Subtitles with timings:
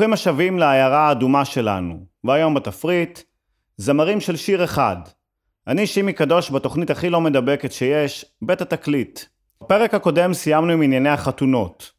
[0.00, 3.20] ברוכים השבים לעיירה האדומה שלנו, והיום בתפריט,
[3.76, 4.96] זמרים של שיר אחד.
[5.66, 9.20] אני שימי קדוש בתוכנית הכי לא מדבקת שיש, בית התקליט.
[9.62, 11.90] בפרק הקודם סיימנו עם ענייני החתונות.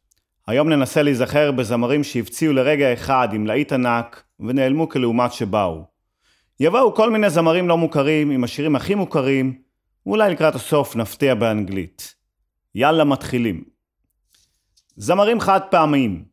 [0.46, 5.84] היום ננסה להיזכר בזמרים שהפציעו לרגע אחד עם להיט ענק, ונעלמו כלעומת שבאו.
[6.60, 9.58] יבואו כל מיני זמרים לא מוכרים עם השירים הכי מוכרים,
[10.06, 12.14] ואולי לקראת הסוף נפתיע באנגלית.
[12.74, 13.64] יאללה מתחילים.
[14.96, 16.31] זמרים חד פעמיים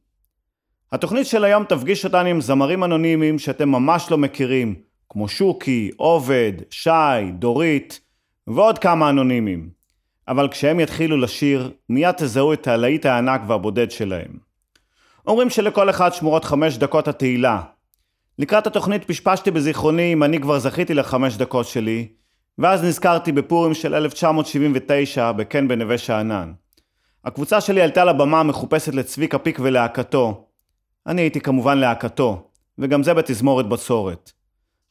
[0.91, 4.75] התוכנית של היום תפגיש אותנו עם זמרים אנונימיים שאתם ממש לא מכירים,
[5.09, 7.99] כמו שוקי, עובד, שי, דורית,
[8.47, 9.69] ועוד כמה אנונימיים.
[10.27, 14.31] אבל כשהם יתחילו לשיר, מיד תזהו את הלהיט הענק והבודד שלהם.
[15.27, 17.61] אומרים שלכל אחד שמורות חמש דקות התהילה.
[18.39, 22.07] לקראת התוכנית פשפשתי בזיכרוני אם אני כבר זכיתי לחמש דקות שלי,
[22.57, 26.51] ואז נזכרתי בפורים של 1979 בקן בנווה שאנן.
[27.25, 30.48] הקבוצה שלי עלתה לבמה מחופשת לצביקה פיק ולהקתו.
[31.09, 32.43] אני הייתי כמובן להקתו,
[32.77, 34.31] וגם זה בתזמורת בצורת.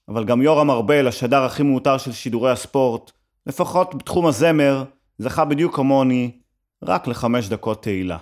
[0.08, 3.10] אבל גם יורם ארבל, השדר הכי מעוטר של שידורי הספורט,
[3.46, 4.84] לפחות בתחום הזמר,
[5.18, 6.30] זכה בדיוק כמוני,
[6.82, 8.16] רק לחמש דקות תהילה.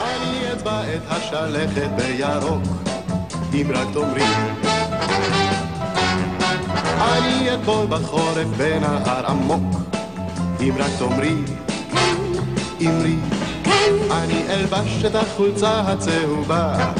[0.00, 2.62] אני אצבע את השלכת בירוק,
[3.54, 4.24] אם רק תאמרי.
[6.98, 9.76] אני אטבול בחורף בנהר עמוק,
[10.60, 11.34] אם רק תאמרי.
[12.80, 13.39] אמרי.
[14.10, 16.92] אני אלבש את החולצה הצהובה,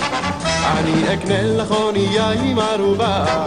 [0.67, 3.45] אני אקנה לך אונייה עם ערובה,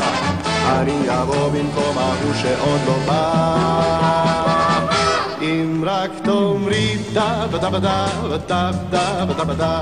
[0.66, 4.34] אני אבוא במקום ההוא שעוד לא בא.
[5.42, 9.82] אם רק תאמרי דה בדה בדה בדה בדה בדה בדה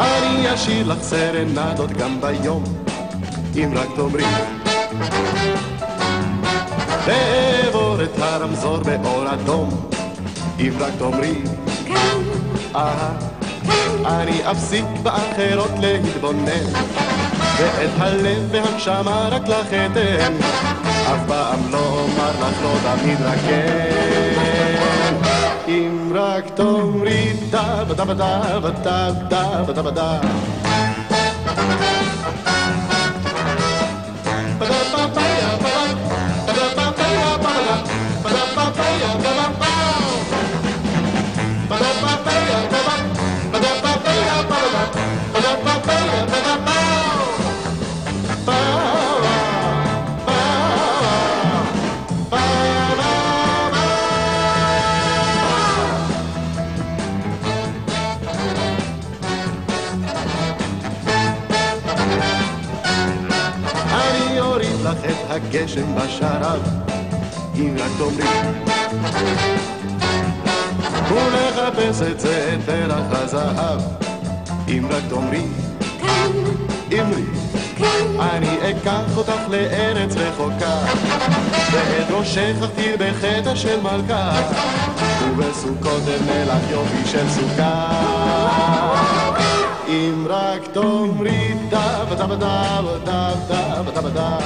[0.00, 2.64] אני אשאיר לך סרנדות גם ביום,
[3.56, 4.24] אם רק תאמרי.
[7.06, 9.88] ואעבור את הרמזור באור אדום
[10.60, 11.34] אם רק תאמרי
[11.86, 12.18] כן,
[12.76, 13.12] אהה,
[14.04, 16.66] אני אפסיק באחרות להתבונן
[17.58, 20.32] ואת הלב והנשמה רק לך אתן.
[20.82, 25.14] אף פעם לא אומר לך לא תמיד רק כן.
[25.68, 30.20] אם רק תאמרי דה בדה בדה בדה בדה בדה בדה
[65.36, 66.62] הגשם בשרב,
[67.54, 68.28] אם רק תאמרי.
[71.10, 73.80] ולחפש את זה את פרח הזהב,
[74.68, 75.65] אם רק תאמרי.
[78.20, 80.78] אני אקח אותך לארץ רחוקה,
[81.72, 84.50] ואת ראשך אכתיר בחטא של מלכה,
[85.22, 88.02] ובסוכות אבנה לך יופי של סוכה.
[89.88, 92.80] אם רק תאמרי דה ודה ודה
[93.86, 94.38] ודה ודה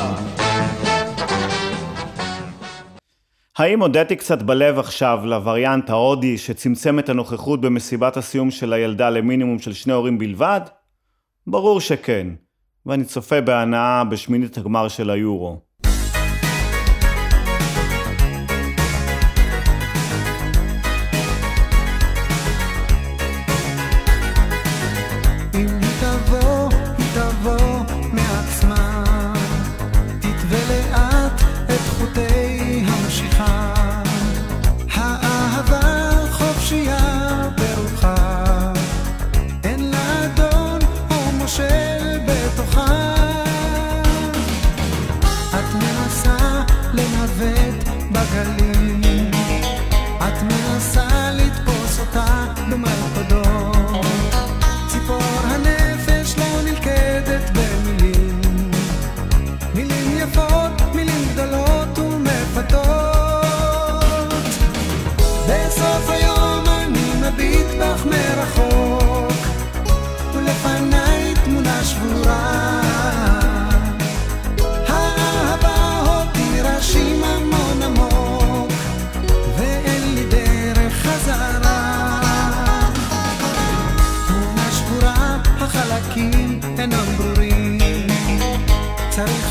[3.58, 9.58] האם הודיתי קצת בלב עכשיו לווריאנט ההודי שצמצם את הנוכחות במסיבת הסיום של הילדה למינימום
[9.58, 10.60] של שני הורים בלבד?
[11.46, 12.26] ברור שכן,
[12.86, 15.69] ואני צופה בהנאה בשמינית הגמר של היורו.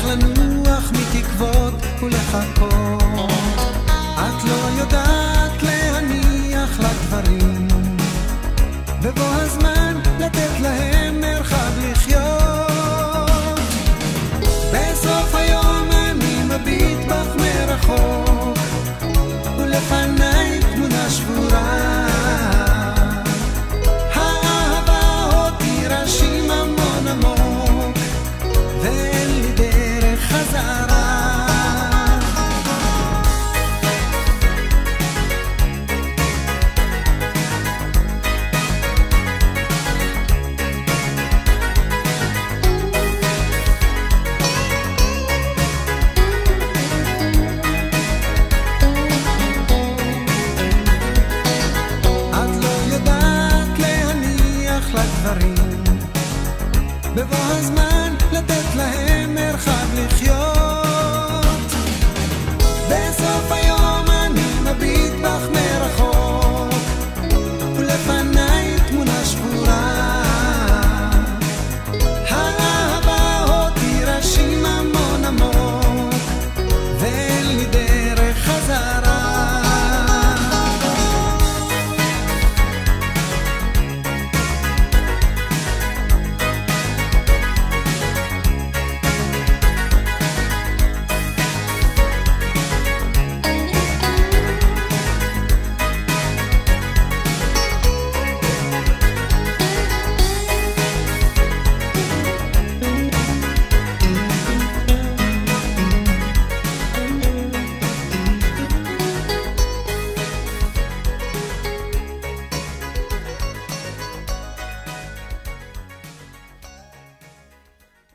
[0.00, 0.39] trifling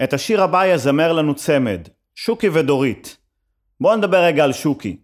[0.06, 1.82] את השיר הבא יזמר לנו צמד,
[2.16, 3.18] שוקי ודורית.
[3.82, 4.98] בואו נדבר רגע על שוקי.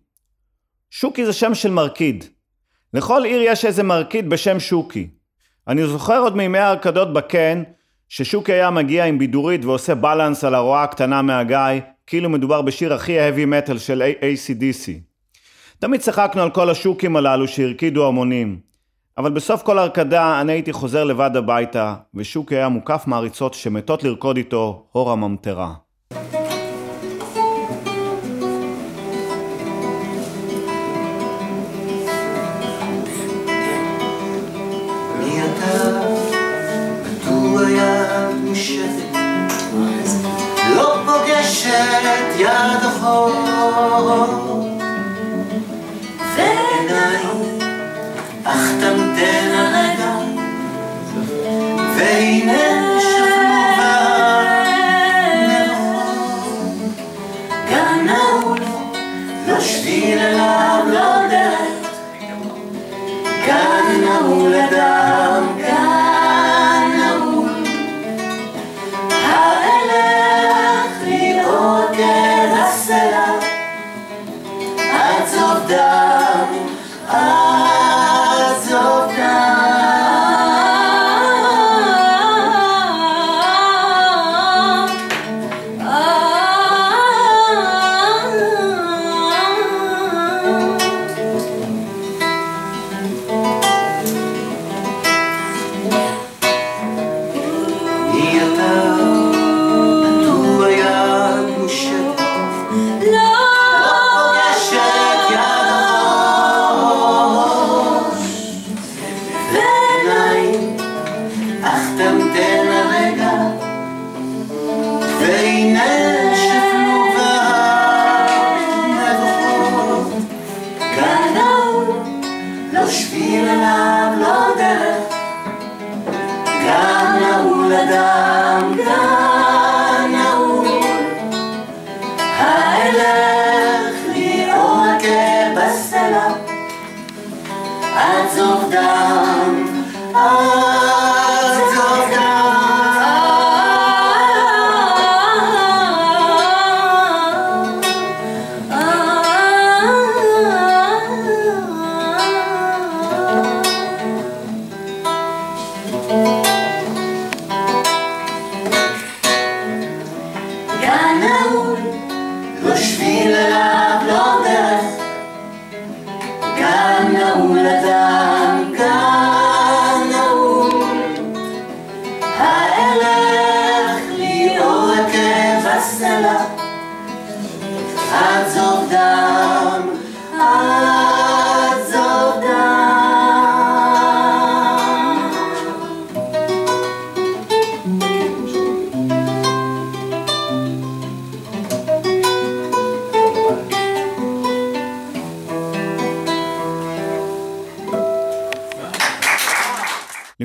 [0.89, 2.25] שוקי זה שם של מרקיד.
[2.93, 5.07] לכל עיר יש איזה מרקיד בשם שוקי.
[5.67, 7.63] אני זוכר עוד מימי ההרקדות בקן,
[8.09, 13.17] ששוקי היה מגיע עם בידורית ועושה בלנס על הרועה הקטנה מהגיא, כאילו מדובר בשיר הכי
[13.19, 14.91] heavy metal של ACDC.
[15.79, 18.59] תמיד צחקנו על כל השוקים הללו שהרקידו המונים.
[19.17, 24.37] אבל בסוף כל הרקדה אני הייתי חוזר לבד הביתה, ושוקי היה מוקף מעריצות שמתות לרקוד
[24.37, 25.73] איתו הור הממטרה.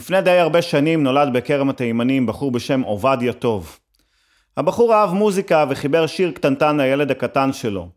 [0.07, 3.79] לפני די הרבה שנים נולד בכרם התימנים בחור בשם עובדיה טוב.
[4.57, 7.89] הבחור אהב מוזיקה וחיבר שיר קטנטן לילד הקטן שלו.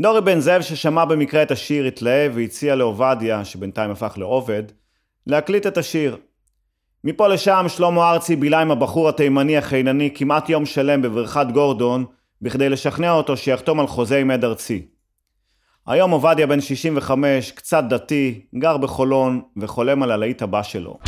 [0.00, 4.62] דורי בן זאב ששמע במקרה את השיר התלהב והציע לעובדיה, שבינתיים הפך לעובד,
[5.26, 6.16] להקליט את השיר.
[7.04, 12.04] מפה לשם שלמה ארצי בילה עם הבחור התימני החינני כמעט יום שלם בבריכת גורדון,
[12.42, 14.86] בכדי לשכנע אותו שיחתום על חוזה עם עד ארצי.
[15.86, 20.98] היום עובדיה בן 65, קצת דתי, גר בחולון, וחולם על הלהיט הבא שלו.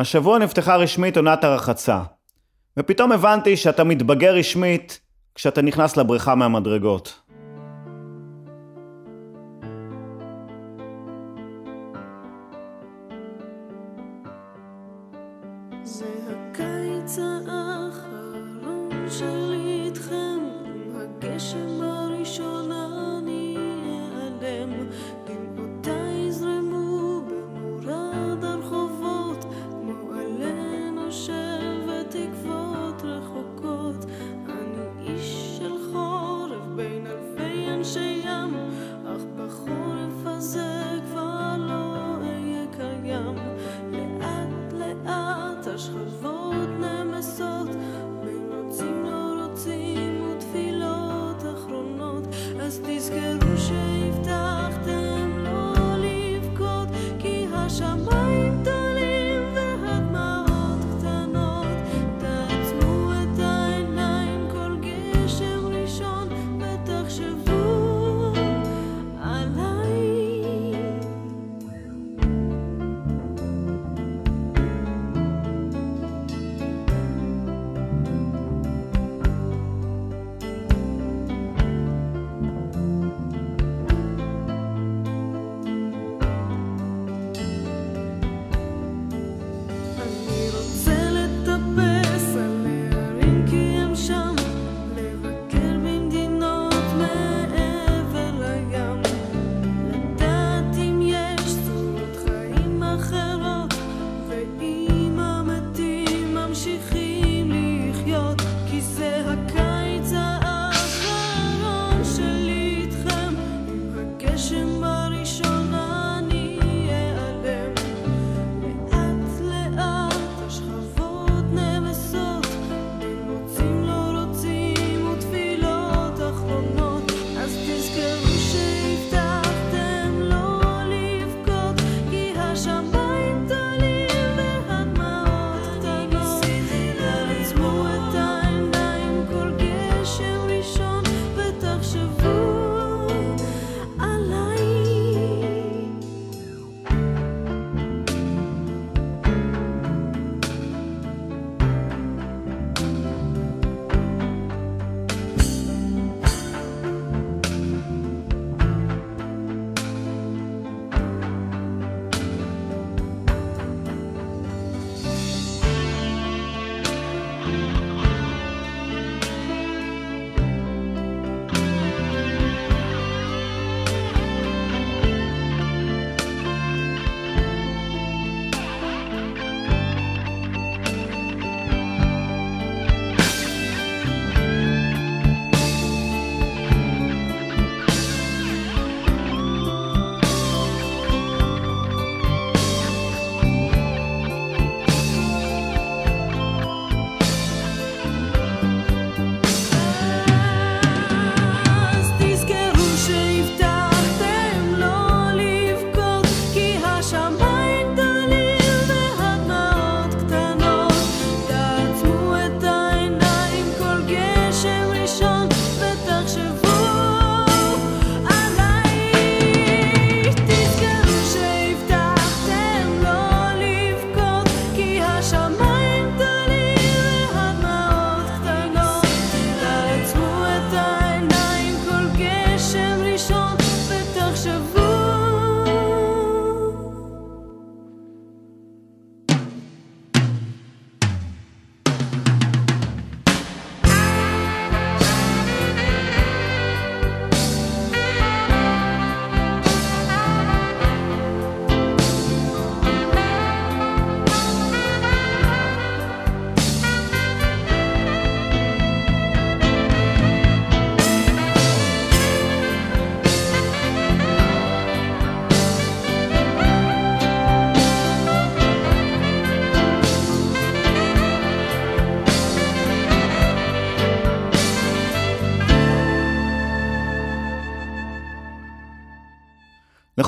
[0.00, 2.02] השבוע נפתחה רשמית עונת הרחצה,
[2.76, 5.00] ופתאום הבנתי שאתה מתבגר רשמית
[5.34, 7.20] כשאתה נכנס לבריכה מהמדרגות.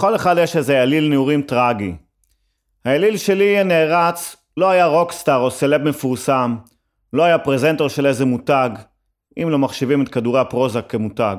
[0.03, 1.95] לכל אחד יש איזה אליל נעורים טרגי.
[2.85, 6.57] האליל שלי הנערץ לא היה רוקסטאר או סלב מפורסם,
[7.13, 8.71] לא היה פרזנטור של איזה מותג,
[9.43, 11.37] אם לא מחשיבים את כדורי הפרוזק כמותג.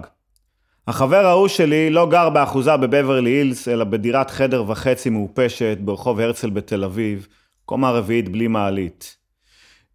[0.88, 6.50] החבר ההוא שלי לא גר באחוזה בבברלי הילס, אלא בדירת חדר וחצי מעופשת ברחוב הרצל
[6.50, 7.28] בתל אביב,
[7.66, 9.18] קומה רביעית בלי מעלית.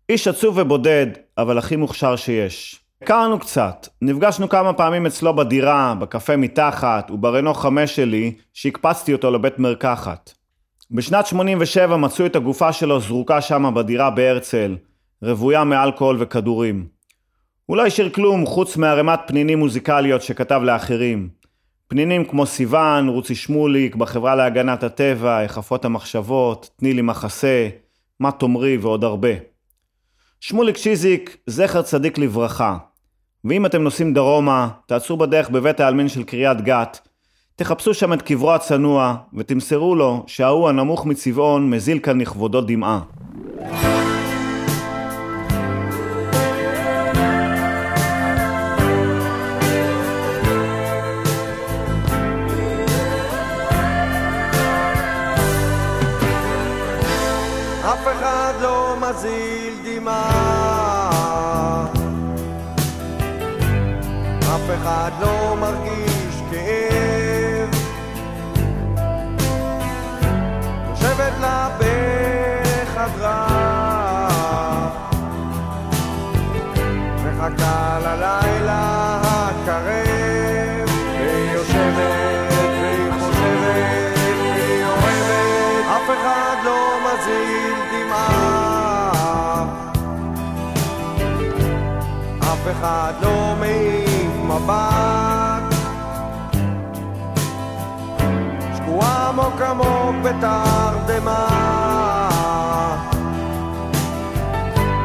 [0.09, 1.07] איש עצוב ובודד,
[1.39, 2.81] אבל הכי מוכשר שיש.
[3.03, 9.59] הכרנו קצת, נפגשנו כמה פעמים אצלו בדירה, בקפה מתחת וברנו חמש שלי, שהקפצתי אותו לבית
[9.59, 10.33] מרקחת.
[10.91, 14.77] בשנת 87 מצאו את הגופה שלו זרוקה שמה בדירה בהרצל,
[15.23, 16.87] רוויה מאלכוהול וכדורים.
[17.67, 21.29] הוא לא השאיר כלום חוץ מערימת פנינים מוזיקליות שכתב לאחרים.
[21.89, 27.69] פנינים כמו סיוון, רוצי שמוליק, בחברה להגנת הטבע, היחפות המחשבות, תני לי מחסה,
[28.21, 29.58] מה תאמרי ועוד הרבה.
[30.41, 32.77] שמוליק שיזיק, זכר צדיק לברכה.
[33.45, 37.09] ואם אתם נוסעים דרומה, תעצרו בדרך בבית העלמין של קריית גת,
[37.57, 43.01] תחפשו שם את קברו הצנוע, ותמסרו לו שההוא הנמוך מצבעון מזיל כאן לכבודו דמעה.
[57.85, 59.48] אף אחד לא מזיל
[64.75, 67.71] אחד לא מרגיש כאב.
[70.91, 73.49] יושבת לה בחדרה
[77.25, 80.89] מחכה ללילה הקרב.
[81.19, 84.19] והיא יושבת והיא חושבת
[84.55, 89.65] והיא אוהבת אף אחד לא מזיל דמעה.
[92.41, 94.08] אף אחד לא מעיף
[94.49, 95.75] מבט
[98.77, 101.49] שקועה עמוק עמוק בתרדמה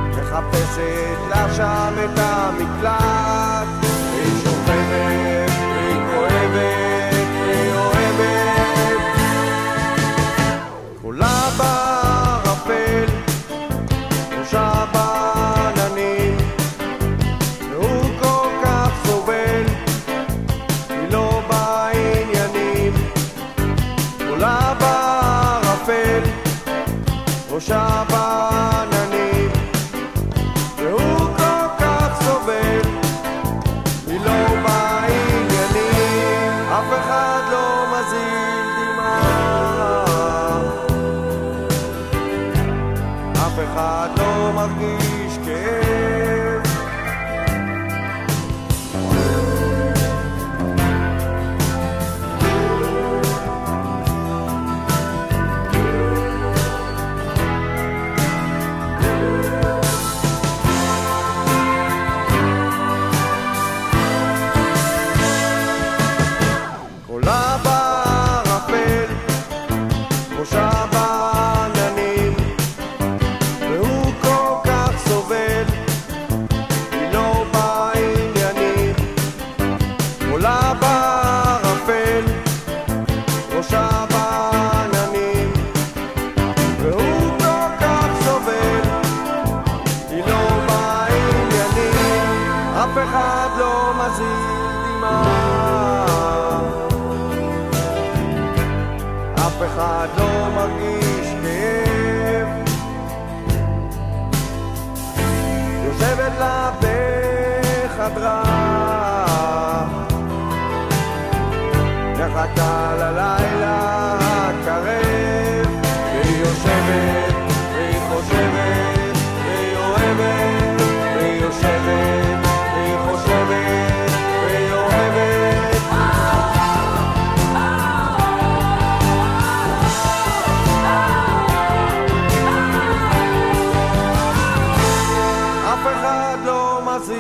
[0.09, 3.82] מחפשת לה שם את המקלט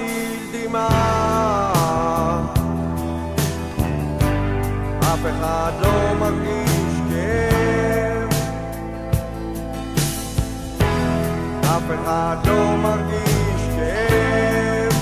[0.03, 1.73] מזיל דמעה
[4.99, 8.29] אף אחד לא מרגיש כאב.
[11.63, 14.93] אף אחד לא מרגיש כאב.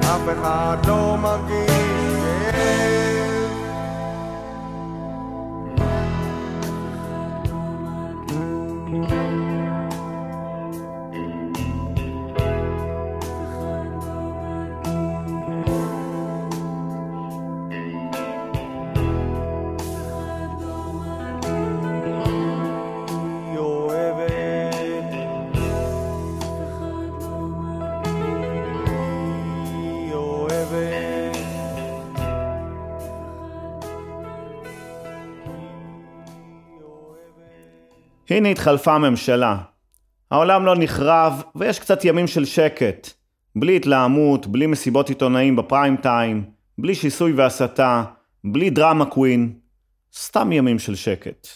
[0.00, 1.73] אף אחד לא מרגיש
[38.34, 39.56] הנה התחלפה הממשלה.
[40.30, 43.10] העולם לא נחרב, ויש קצת ימים של שקט.
[43.56, 46.44] בלי התלהמות, בלי מסיבות עיתונאים בפריים טיים,
[46.78, 48.04] בלי שיסוי והסתה,
[48.44, 49.52] בלי דרמה קווין.
[50.14, 51.46] סתם ימים של שקט.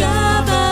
[0.00, 0.63] Other.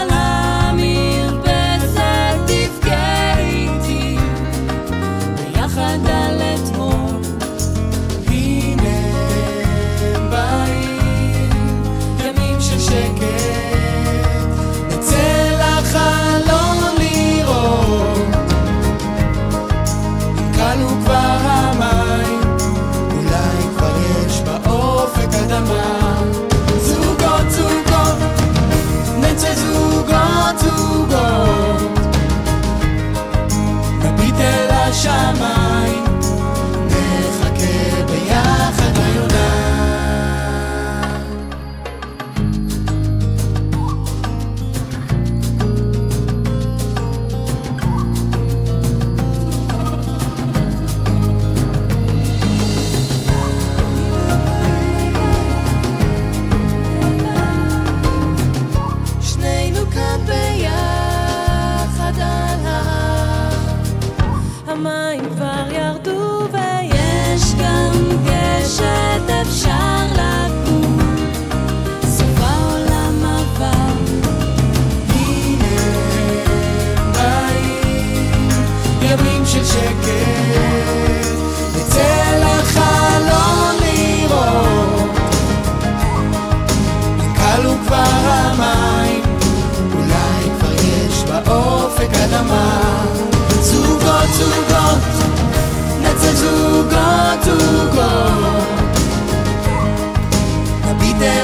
[97.93, 98.63] זוגות,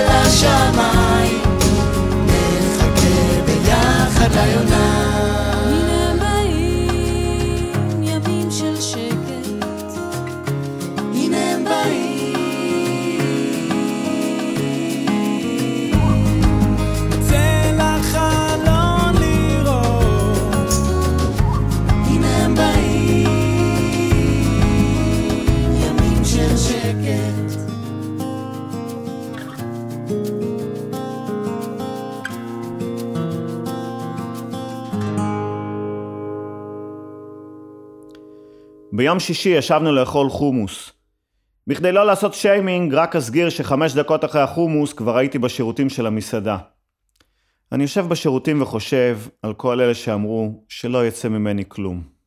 [0.09, 1.43] השמיים,
[2.27, 4.98] נחכה ביחד ליונה.
[38.93, 40.93] ביום שישי ישבנו לאכול חומוס.
[41.67, 46.59] בכדי לא לעשות שיימינג, רק אסגיר שחמש דקות אחרי החומוס כבר הייתי בשירותים של המסעדה.
[47.73, 52.18] אני יושב בשירותים וחושב על כל אלה שאמרו שלא יצא ממני כלום.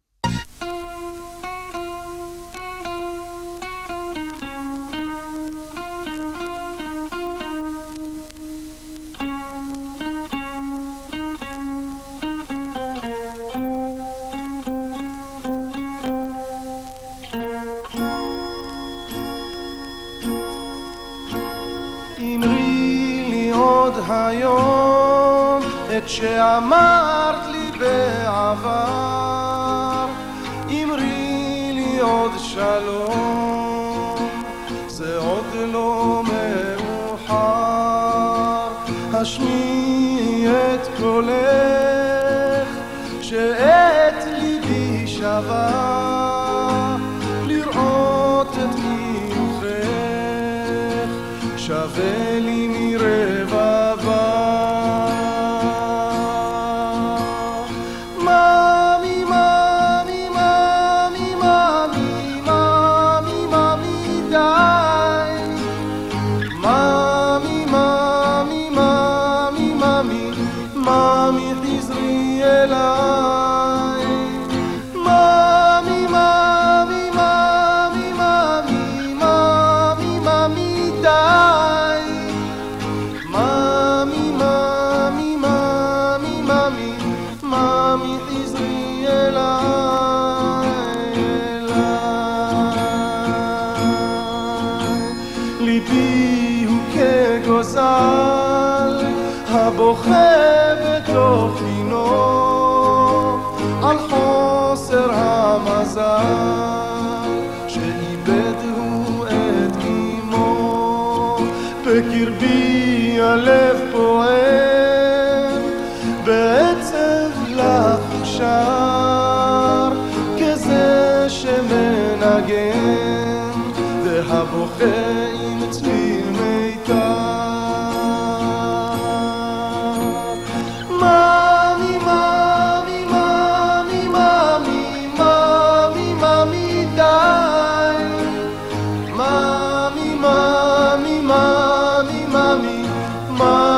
[143.41, 143.70] mama.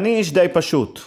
[0.00, 1.00] אני איש די פשוט.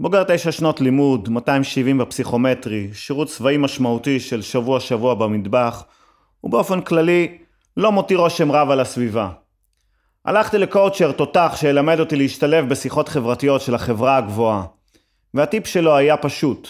[0.00, 5.84] בוגר תשע שנות לימוד, 270 בפסיכומטרי, שירות צבאי משמעותי של שבוע-שבוע במטבח,
[6.44, 7.38] ובאופן כללי,
[7.76, 9.30] לא מותיר רושם רב על הסביבה.
[10.24, 14.62] הלכתי לקואוצ'ר תותח שילמד אותי להשתלב בשיחות חברתיות של החברה הגבוהה.
[15.34, 16.68] והטיפ שלו היה פשוט.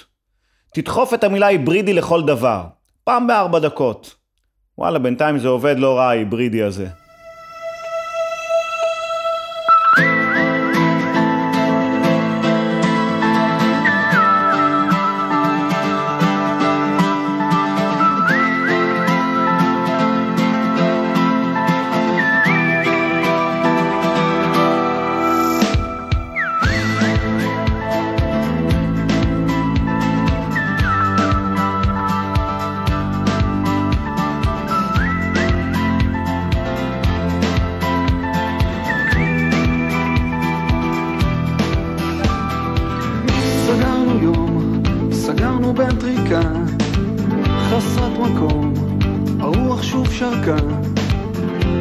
[0.74, 2.64] תדחוף את המילה היברידי לכל דבר.
[3.04, 4.14] פעם בארבע דקות.
[4.78, 6.86] וואלה, בינתיים זה עובד לא רע ההיברידי הזה.
[45.66, 46.40] סגרנו בטריקה,
[47.58, 48.74] חסרת מקום,
[49.40, 50.56] הרוח שוב שרקה.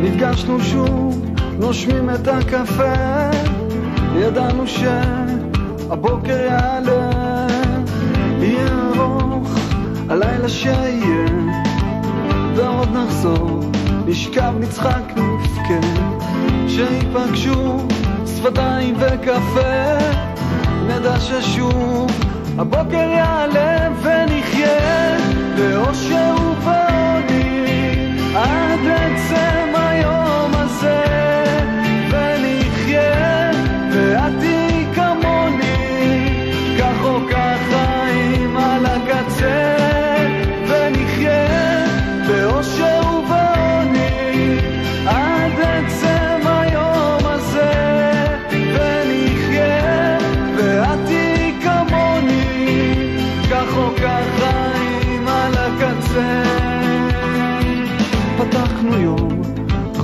[0.04, 1.26] נפגשנו שוב,
[1.60, 3.30] נושמים את הקפה,
[4.15, 7.12] ידענו שהבוקר יעלה,
[8.39, 9.60] יהיה ארוך,
[10.10, 11.26] הלילה שיהיה,
[12.56, 13.60] ועוד נחזור,
[14.06, 15.88] נשכב, נצחק, נבכה.
[16.67, 17.78] שיפגשו
[18.26, 19.98] שפתיים וקפה,
[20.88, 22.24] נדע ששוב
[22.57, 25.17] הבוקר יעלה ונחיה
[25.57, 27.77] באושר ובעוני
[28.35, 29.64] עד עצם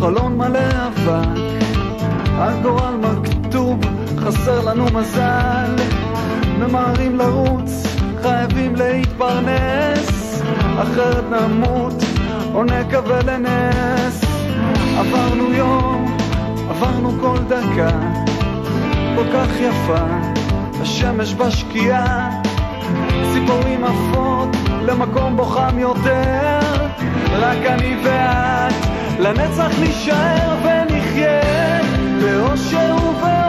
[0.02, 1.42] חלון מלא אבק.
[2.28, 3.80] הגורל מכתוב
[4.18, 5.76] חסר לנו מזל.
[6.60, 7.84] ממהרים לרוץ
[8.22, 10.42] חייבים להתפרנס.
[10.82, 11.94] אחרת נמות
[12.54, 14.22] או נקווה לנס.
[14.98, 16.18] עברנו יום
[16.70, 18.00] עברנו כל דקה.
[19.16, 20.06] כל כך יפה
[20.82, 22.42] השמש בשקיעה.
[23.34, 24.50] ציפורים עפות
[24.82, 26.60] למקום בו חם יותר.
[27.32, 31.42] רק אני ואת לנצח נישאר ונחיה
[32.22, 33.41] באושר ובעוני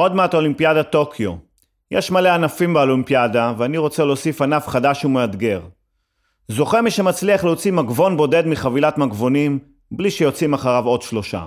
[0.00, 1.34] עוד מעט אולימפיאדת טוקיו.
[1.90, 5.60] יש מלא ענפים באולימפיאדה, ואני רוצה להוסיף ענף חדש ומאתגר.
[6.48, 9.58] זוכה מי שמצליח להוציא מגבון בודד מחבילת מגבונים,
[9.90, 11.46] בלי שיוצאים אחריו עוד שלושה.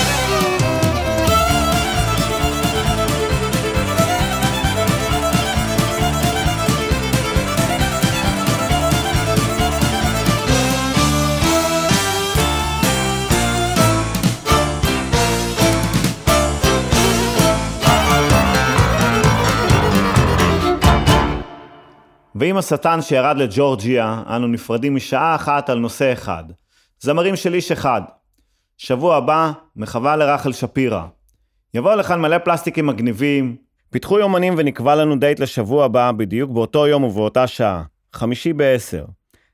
[22.41, 26.43] ועם השטן שירד לג'ורג'יה, אנו נפרדים משעה אחת על נושא אחד.
[26.99, 28.01] זמרים של איש אחד.
[28.77, 31.03] שבוע הבא, מחווה לרחל שפירא.
[31.73, 33.55] יבואו לכאן מלא פלסטיקים מגניבים.
[33.89, 37.83] פיתחו יומנים ונקבע לנו דייט לשבוע הבא, בדיוק באותו יום ובאותה שעה.
[38.13, 39.05] חמישי בעשר.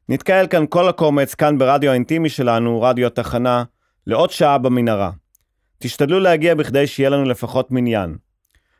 [0.10, 3.64] נתקהל כאן כל הקומץ, כאן ברדיו האינטימי שלנו, רדיו התחנה,
[4.08, 5.12] לעוד שעה במנהרה.
[5.80, 8.16] תשתדלו להגיע בכדי שיהיה לנו לפחות מניין.